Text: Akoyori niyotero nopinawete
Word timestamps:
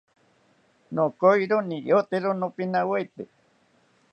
Akoyori 1.03 1.57
niyotero 1.67 2.29
nopinawete 2.39 3.23